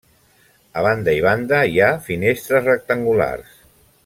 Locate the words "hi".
1.75-1.79